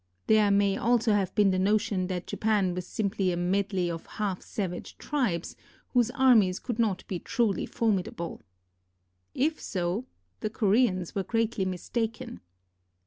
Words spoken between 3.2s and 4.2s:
a medley of